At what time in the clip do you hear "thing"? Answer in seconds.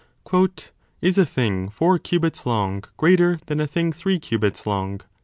1.27-1.69, 3.67-3.91